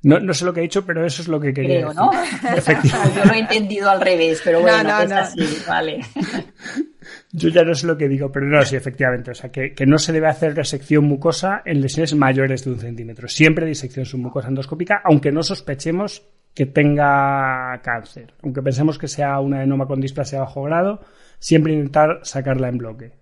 [0.02, 2.12] No, no, sé lo que he dicho, pero eso es lo que quería Creo, ¿no?
[3.16, 6.00] Yo lo he entendido al revés, pero bueno, no, no, es así, vale.
[7.32, 9.32] Yo ya no sé lo que digo, pero no, sí, efectivamente.
[9.32, 12.80] O sea, que, que, no se debe hacer resección mucosa en lesiones mayores de un
[12.80, 13.28] centímetro.
[13.28, 18.34] Siempre disección submucosa endoscópica, aunque no sospechemos que tenga cáncer.
[18.42, 21.02] Aunque pensemos que sea una adenoma con displasia bajo grado,
[21.38, 23.19] siempre intentar sacarla en bloque.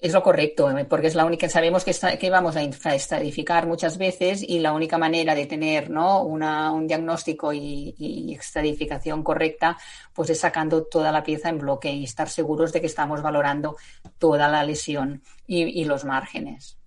[0.00, 3.98] Es lo correcto, porque es la única, sabemos que, está, que vamos a extradificar muchas
[3.98, 6.22] veces y la única manera de tener ¿no?
[6.22, 9.76] Una, un diagnóstico y, extradificación correcta,
[10.14, 13.76] pues es sacando toda la pieza en bloque y estar seguros de que estamos valorando
[14.18, 16.78] toda la lesión y, los márgenes.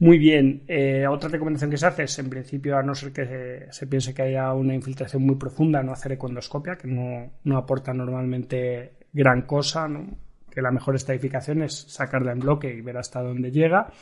[0.00, 0.64] Muy bien.
[0.66, 3.86] Eh, otra recomendación que se hace es, en principio, a no ser que se, se,
[3.86, 8.94] piense que haya una infiltración muy profunda, no hacer econdoscopia, que no, no aporta normalmente
[9.12, 10.25] gran cosa, ¿no?
[10.56, 13.92] Que la mejor estadificación es sacarla en bloque y ver hasta dónde llega.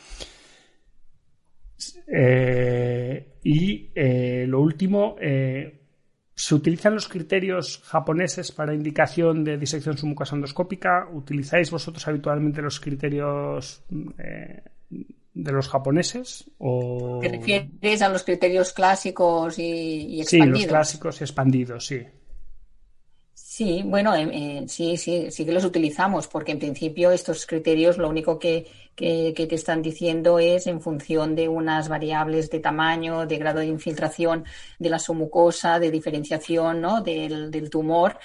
[2.07, 5.81] Eh, y eh, lo último, eh,
[6.33, 11.09] ¿se utilizan los criterios japoneses para indicación de disección submucosa endoscópica?
[11.11, 16.49] ¿Utilizáis vosotros habitualmente los criterios de los japoneses?
[16.59, 17.19] O...
[17.21, 20.57] ¿Te refieres a los criterios clásicos y, y expandidos?
[20.57, 22.01] Sí, los clásicos y expandidos, sí.
[23.57, 27.97] Sí, bueno, eh, eh, sí, sí, sí que los utilizamos, porque en principio estos criterios
[27.97, 32.59] lo único que, que, que, te están diciendo es en función de unas variables de
[32.59, 34.43] tamaño, de grado de infiltración
[34.77, 37.01] de la submucosa, de diferenciación ¿no?
[37.01, 38.19] del, del tumor,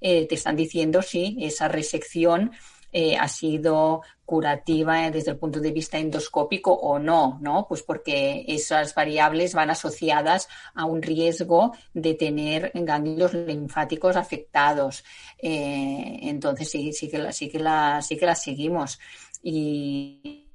[0.00, 2.52] eh, te están diciendo si esa resección
[2.96, 7.66] eh, ha sido curativa desde el punto de vista endoscópico o no, ¿no?
[7.68, 15.02] Pues porque esas variables van asociadas a un riesgo de tener ganglios linfáticos afectados.
[15.38, 19.00] Eh, entonces sí, sí que la, sí que la, sí que la seguimos.
[19.42, 20.46] Y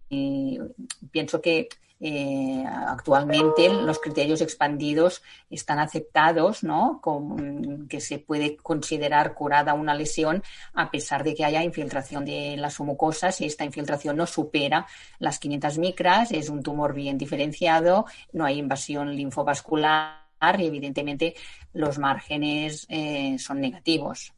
[1.12, 1.68] pienso que
[2.02, 7.00] eh, actualmente los criterios expandidos están aceptados, ¿no?
[7.02, 10.42] Con, que se puede considerar curada una lesión
[10.74, 13.36] a pesar de que haya infiltración de las mucosas.
[13.36, 14.88] Si esta infiltración no supera
[15.20, 20.20] las 500 micras, es un tumor bien diferenciado, no hay invasión linfovascular
[20.58, 21.36] y evidentemente
[21.74, 24.34] los márgenes eh, son negativos.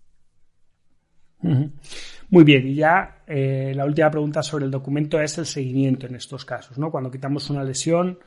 [1.41, 6.15] Muy bien, y ya eh, la última pregunta sobre el documento es el seguimiento en
[6.15, 6.91] estos casos, ¿no?
[6.91, 8.19] Cuando quitamos una lesión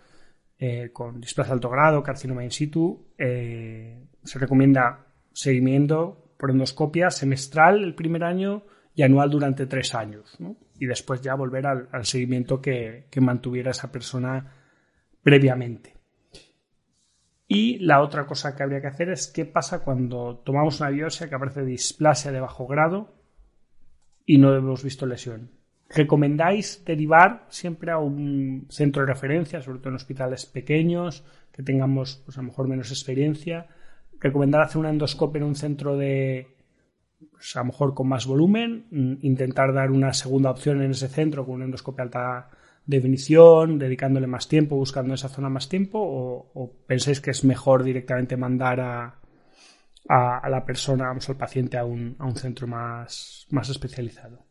[0.59, 7.95] eh, con displasia alto grado, carcinoma in situ, se recomienda seguimiento por endoscopia semestral el
[7.95, 10.57] primer año y anual durante tres años, ¿no?
[10.79, 14.53] Y después ya volver al, seguimiento que, que mantuviera esa persona
[15.23, 15.94] previamente.
[17.47, 21.29] Y la otra cosa que habría que hacer es qué pasa cuando tomamos una biopsia
[21.29, 23.15] que aparece displasia de bajo grado
[24.25, 25.51] y no hemos visto lesión.
[25.91, 32.23] ¿Recomendáis derivar siempre a un centro de referencia, sobre todo en hospitales pequeños, que tengamos
[32.25, 33.69] pues, a lo mejor menos experiencia?
[34.19, 36.57] ¿Recomendar hacer una endoscopia en un centro de,
[37.31, 38.87] pues, a lo mejor con más volumen?
[38.91, 42.51] Mm, ¿Intentar dar una segunda opción en ese centro con una endoscopia alta
[42.87, 48.37] definición, dedicándole más tiempo, buscando esa zona más tiempo, o, pensáis que es mejor directamente
[48.37, 49.21] mandar a,
[50.09, 54.45] a, la persona, vamos, al paciente a un, a un centro más, más especializado?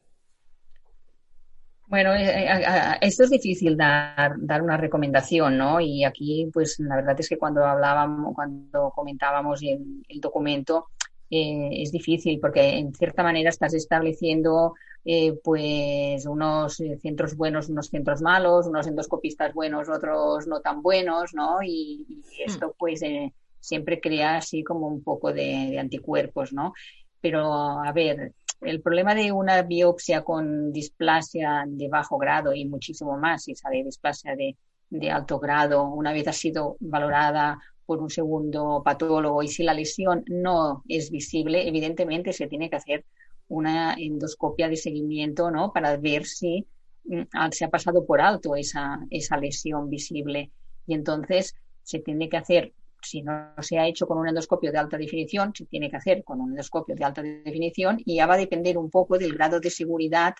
[1.87, 5.79] Bueno, eh, eh, esto es difícil dar, dar una recomendación, ¿no?
[5.79, 10.87] Y aquí, pues, la verdad es que cuando hablábamos, cuando comentábamos el, el documento,
[11.29, 17.67] eh, es difícil porque en cierta manera estás estableciendo eh, pues unos eh, centros buenos,
[17.67, 21.61] unos centros malos, unos endoscopistas buenos, otros no tan buenos, ¿no?
[21.61, 22.49] Y, hmm.
[22.49, 26.73] esto pues eh, siempre crea así como un poco de, anticuerpos, ¿no?
[27.19, 33.17] Pero a ver, el problema de una biopsia con displasia de bajo grado y muchísimo
[33.17, 34.55] más, si sale displasia de,
[34.89, 39.73] de alto grado, una vez ha sido valorada por un segundo patólogo y si la
[39.73, 43.05] lesión no es visible, evidentemente se tiene que hacer
[43.47, 45.71] una endoscopia de seguimiento, ¿no?
[45.71, 46.65] Para ver si
[47.05, 50.51] mm, se ha pasado por alto esa, esa lesión visible.
[50.87, 54.77] Y entonces se tiene que hacer, si no se ha hecho con un endoscopio de
[54.77, 58.35] alta definición, se tiene que hacer con un endoscopio de alta definición y ya va
[58.35, 60.33] a depender un poco del grado de seguridad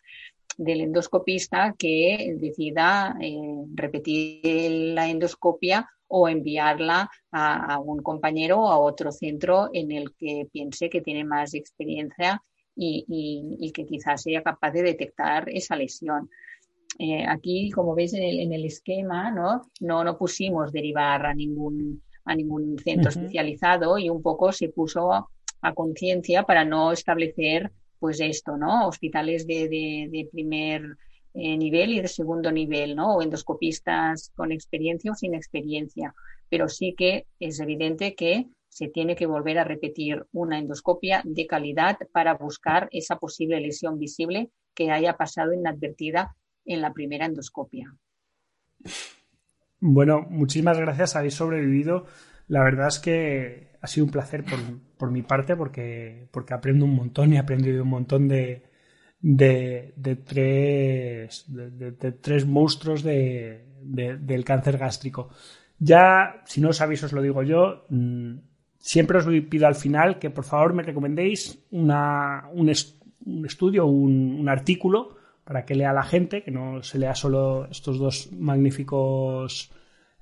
[0.58, 3.36] del endoscopista que decida eh,
[3.74, 10.14] repetir la endoscopia o enviarla a, a, un compañero o a otro centro en el
[10.16, 12.42] que piense que tiene más experiencia
[12.76, 16.30] y, que quizás sea capaz de detectar esa lesión.
[17.00, 19.62] Eh, aquí, como veis en el, esquema, ¿no?
[19.80, 20.04] ¿no?
[20.04, 25.74] No, pusimos derivar a ningún, a ningún centro especializado y un poco se puso a
[25.74, 27.72] conciencia para no establecer
[28.04, 28.90] pues esto, ¿no?
[28.90, 30.98] Hospitales de, de, primer
[31.34, 33.16] eh, nivel y de segundo nivel, ¿no?
[33.16, 36.14] O endoscopistas con experiencia o sin experiencia.
[36.50, 41.46] Pero sí que es evidente que se tiene que volver a repetir una endoscopia de
[41.46, 47.96] calidad para buscar esa posible lesión visible que haya pasado inadvertida en la primera endoscopia.
[49.80, 51.16] Bueno, muchísimas gracias.
[51.16, 52.08] Habéis sobrevivido.
[52.48, 54.44] La verdad es que ha sido un placer
[54.98, 58.64] por, mi parte porque, porque aprendo un montón y he aprendido un montón de,
[59.20, 59.94] de,
[60.26, 65.30] tres, de, tres monstruos del cáncer gástrico.
[65.78, 68.53] Ya, si no os sabéis, os lo digo yo, mm,
[68.84, 74.50] Siempre os pido al final que por favor me recomendéis una, un, estudio, un, un,
[74.50, 75.16] artículo
[75.46, 79.72] para que lea la gente, que no se lea solo estos dos magníficos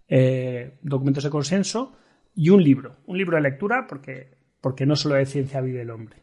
[0.07, 1.93] eh, documentos de consenso,
[2.35, 5.89] y un libro, un libro de lectura, porque, porque no solo de ciencia vive el
[5.89, 6.17] hombre.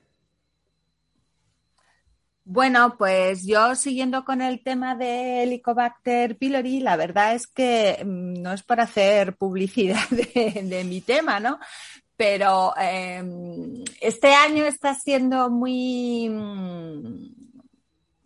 [2.44, 8.40] Bueno, pues yo siguiendo con el tema de Helicobacter pylori, la verdad es que mm,
[8.40, 11.58] no es para hacer publicidad de mi tema, ¿no?
[12.18, 16.28] Pero em, este año está siendo muy,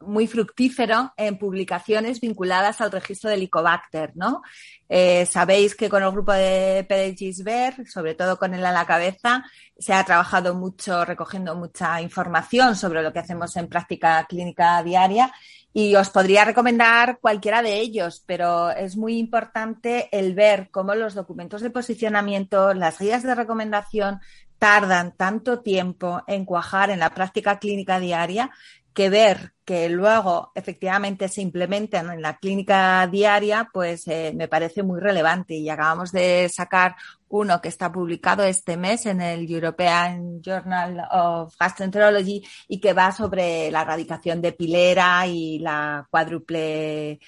[0.07, 4.43] muy fructífero en publicaciones vinculadas al registro del Helicobacter, ¿no?
[4.89, 9.45] Eh, sabéis que con el grupo de PDGisber, sobre todo con él a la cabeza,
[9.79, 15.33] se ha trabajado mucho recogiendo mucha información sobre lo que hacemos en práctica clínica diaria
[15.73, 21.15] y os podría recomendar cualquiera de ellos, pero es muy importante el ver cómo los
[21.15, 24.21] documentos de posicionamiento, las guías de recomendación
[24.59, 28.53] tardan tanto tiempo en cuajar en la práctica clínica diaria
[28.93, 34.83] que ver que luego efectivamente se implementen en la clínica diaria, pues eh, me parece
[34.83, 35.55] muy relevante.
[35.55, 36.97] Y acabamos de sacar
[37.29, 43.13] uno que está publicado este mes en el European Journal of Gastroenterology y que va
[43.13, 47.21] sobre la erradicación de pilera y la cuádruple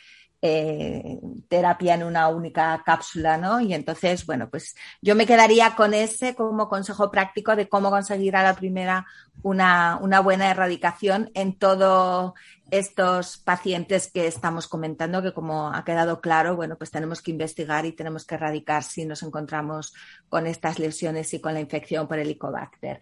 [0.47, 3.61] eh, terapia en una única cápsula, ¿no?
[3.61, 8.37] Y entonces, bueno, pues yo me quedaría con ese como consejo práctico de cómo conseguir
[8.37, 9.07] a la primera
[9.43, 12.35] una, una buena erradicación en todos
[12.71, 17.87] estos pacientes que estamos comentando, que como ha quedado claro, bueno, pues tenemos que investigar
[17.87, 19.95] y tenemos que erradicar si nos encontramos
[20.29, 23.01] con estas lesiones y con la infección por Helicobacter.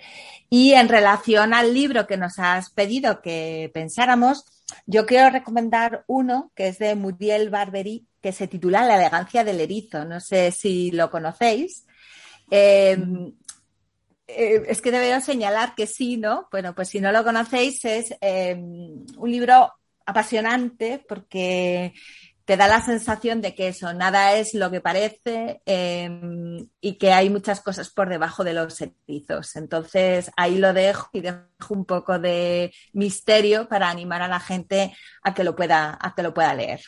[0.49, 4.45] Y en relación al libro que nos has pedido que pensáramos,
[4.87, 9.61] yo quiero recomendar uno que es de Muriel Barbery, que se titula La elegancia del
[9.61, 10.05] erizo.
[10.05, 11.87] No sé si lo conocéis.
[12.51, 12.97] Eh,
[14.27, 16.49] eh, es que debo señalar que sí, ¿no?
[16.51, 19.73] Bueno, pues si no lo conocéis, es eh, un libro
[20.07, 21.93] apasionante porque
[22.45, 25.63] te da la sensación de que eso, nada es lo que parece
[26.81, 29.57] y que hay muchas cosas por debajo de los erizos.
[29.57, 34.93] Entonces, ahí lo dejo y dejo un poco de misterio para animar a la gente
[35.23, 36.81] a que lo pueda, a que lo pueda leer.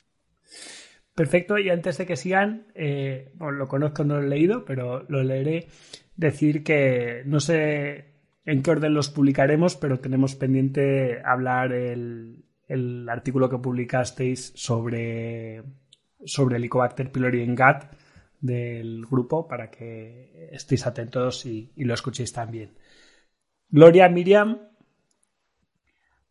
[1.14, 5.22] Perfecto, y antes de que sigan, eh, lo conozco, no lo he leído, pero lo
[5.22, 5.68] leeré.
[6.16, 12.44] Decir que no sé en qué orden los publicaremos, pero tenemos pendiente hablar el,
[12.74, 15.62] el artículo que publicasteis sobre,
[16.24, 17.92] sobre el Helicobacter pylori en GAT
[18.40, 22.76] del grupo para que estéis atentos y, lo escuchéis también.
[23.70, 24.58] Gloria, Miriam,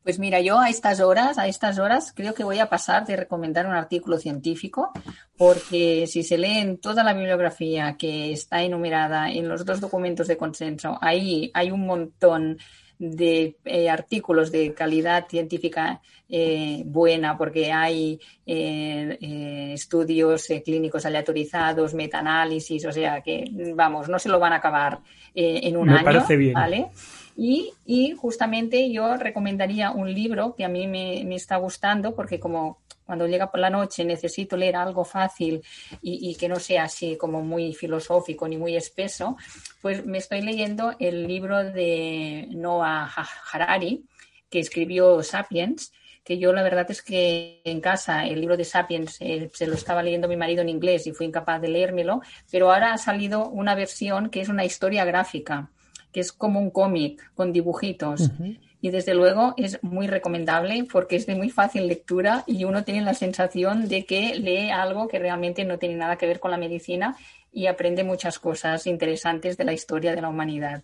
[0.04, 3.16] pues mira, yo a estas horas, a estas horas, creo que voy a pasar de
[3.16, 4.92] recomendar un artículo científico,
[5.38, 10.36] porque si se leen toda la bibliografía que está enumerada en los dos documentos de
[10.36, 12.58] consenso, ahí hay un montón
[13.00, 22.86] de eh, artículos de calidad científica eh, buena, porque hay eh, estudios clínicos aleatorizados, metaanálisis,
[22.86, 25.00] o sea que, vamos, no se lo van a acabar
[25.36, 26.06] en un Me año.
[26.06, 26.54] parece bien.
[26.54, 26.88] ¿vale?
[27.36, 32.40] Y, y, justamente yo recomendaría un libro que a mí me, me, está gustando porque
[32.40, 35.62] como cuando llega por la noche necesito leer algo fácil
[36.02, 39.38] y, y, que no sea así como muy filosófico ni muy espeso,
[39.82, 43.12] pues me estoy leyendo el libro de Noah
[43.52, 44.06] Harari
[44.50, 45.92] que escribió Sapiens
[46.24, 49.74] que yo la verdad es que en casa el libro de Sapiens eh, se lo
[49.74, 53.50] estaba leyendo mi marido en inglés y fui incapaz de leérmelo, pero ahora ha salido
[53.50, 55.70] una versión que es una historia gráfica
[56.14, 58.22] que es como un cómic con dibujitos.
[58.22, 58.60] Uh -huh.
[58.84, 63.00] Y desde luego es muy recomendable porque es de muy fácil lectura y uno tiene
[63.00, 66.58] la sensación de que lee algo que realmente no tiene nada que ver con la
[66.58, 67.16] medicina
[67.50, 70.84] y aprende muchas cosas interesantes de la historia de la humanidad.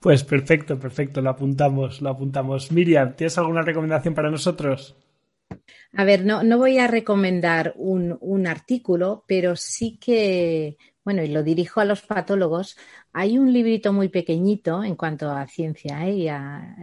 [0.00, 2.72] Pues perfecto, perfecto, lo apuntamos, lo apuntamos.
[2.72, 4.96] Miriam, ¿tienes alguna recomendación para nosotros?
[5.92, 10.76] A ver, no, no voy a recomendar un, un artículo, pero sí que
[11.08, 12.76] bueno, y lo dirijo a los patólogos,
[13.14, 16.28] hay un librito muy pequeñito en cuanto a ciencia, ¿eh?
[16.28, 16.76] a,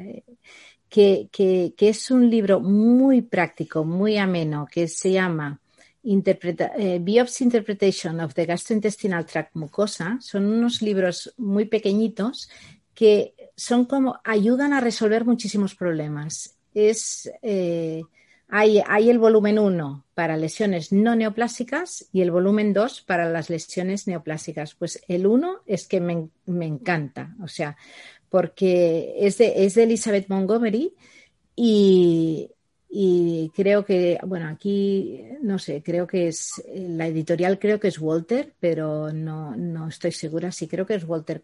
[0.89, 5.61] que, que, que, es un libro muy práctico, muy ameno, que se llama
[6.01, 10.17] Interpreta eh, Biopsy Interpretation of the Gastrointestinal Tract Mucosa.
[10.21, 12.49] Son unos libros muy pequeñitos
[12.95, 16.57] que son como ayudan a resolver muchísimos problemas.
[16.73, 18.01] Es eh,
[18.47, 23.49] hay, hay, el volumen 1 para lesiones no neoplásicas y el volumen 2 para las
[23.49, 24.75] lesiones neoplásicas.
[24.75, 27.75] Pues el 1 es que me, me, encanta, o sea,
[28.29, 30.93] porque es de, es de Elizabeth Montgomery
[31.55, 32.51] y,
[32.89, 37.99] y, creo que, bueno, aquí no sé, creo que es, la editorial creo que es
[37.99, 41.43] Walter, pero no, no estoy segura, sí creo que es Walter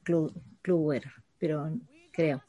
[0.62, 1.04] Kluwer,
[1.40, 1.72] pero
[2.12, 2.44] creo.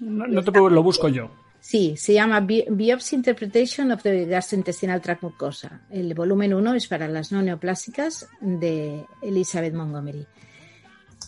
[0.00, 1.30] No, no te puedo, lo busco yo.
[1.66, 5.80] Sí, se llama Biopsy Interpretation of the Gastrointestinal Tract Mucosa.
[5.90, 10.24] El volumen 1 es para las no neoplásicas de Elizabeth Montgomery.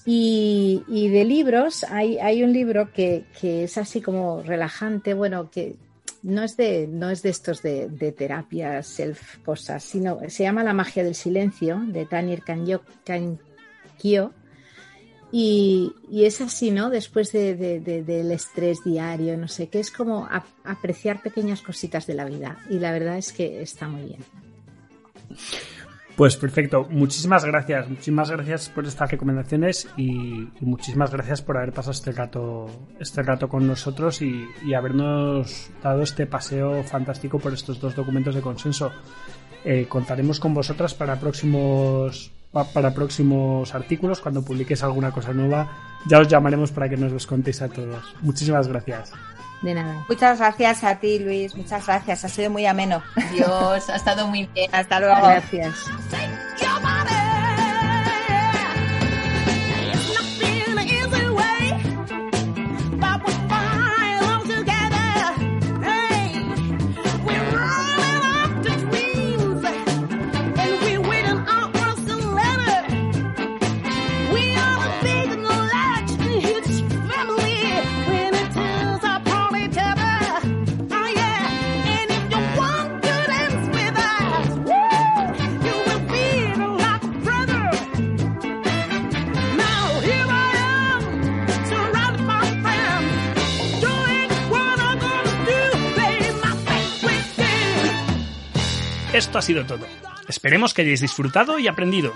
[0.07, 5.75] Y, de libros, hay, un libro que, es así como relajante, bueno, que
[6.23, 10.63] no es de, no es de estos de, de terapias, self cosas, sino se llama
[10.63, 14.33] La magia del silencio, de Tanier Kankyo.
[15.31, 16.89] Y, es así, ¿no?
[16.89, 20.29] Después de, de, de, del estrés diario, no sé, que es como
[20.65, 22.59] apreciar pequeñas cositas de la vida.
[22.71, 24.21] Y la verdad es que está muy bien.
[26.17, 31.93] Pues perfecto, muchísimas gracias, muchísimas gracias por estas recomendaciones y, muchísimas gracias por haber pasado
[31.93, 32.67] este rato,
[32.99, 38.35] este rato con nosotros y, y, habernos dado este paseo fantástico por estos dos documentos
[38.35, 38.91] de consenso.
[39.65, 45.69] Eh, contaremos con vosotras para próximos para próximos artículos, cuando publiques alguna cosa nueva,
[46.07, 48.03] ya os llamaremos para que nos los contéis a todos.
[48.23, 49.13] Muchísimas gracias.
[49.63, 50.05] De nada.
[50.09, 51.55] Muchas gracias a ti, Luis.
[51.57, 52.25] Muchas gracias.
[52.25, 53.03] Ha sido muy ameno.
[53.33, 54.71] Dios, ha estado muy bien.
[54.73, 55.17] Hasta luego.
[55.17, 55.75] Gracias.
[99.19, 99.87] Esto ha sido todo.
[100.29, 102.15] Esperemos que hayáis disfrutado y aprendido.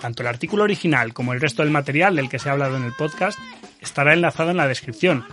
[0.00, 2.84] Tanto el artículo original como el resto del material del que se ha hablado en
[2.84, 3.38] el podcast
[3.80, 5.26] estará enlazado en la descripción.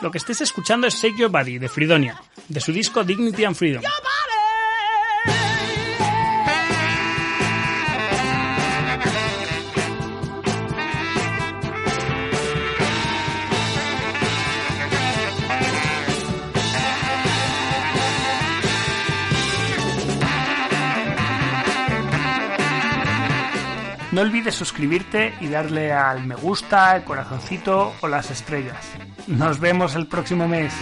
[0.00, 3.54] Lo que estés escuchando es Shake Your Body de Fridonia, de su disco Dignity and
[3.54, 3.82] Freedom.
[24.12, 28.90] No olvides suscribirte y darle al me gusta, el corazoncito o las estrellas.
[29.28, 30.72] Nos vemos el próximo mes.